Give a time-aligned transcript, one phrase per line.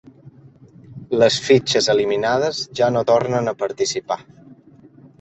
[1.23, 4.23] Les fitxes eliminades ja no tornen a participar.